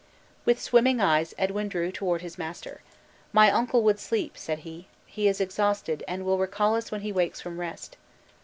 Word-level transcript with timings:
With 0.45 0.59
swimming 0.59 0.99
eyes 0.99 1.35
Edwin 1.37 1.67
drew 1.67 1.91
toward 1.91 2.23
his 2.23 2.35
master. 2.39 2.81
"My 3.31 3.51
uncle 3.51 3.83
would 3.83 3.99
sleep," 3.99 4.35
said 4.35 4.61
he; 4.65 4.87
"he 5.05 5.27
is 5.27 5.39
exhausted, 5.39 6.03
and 6.07 6.25
will 6.25 6.39
recall 6.39 6.75
us 6.75 6.91
when 6.91 7.01
he 7.01 7.11
wakes 7.11 7.39
from 7.39 7.59
rest." 7.59 7.97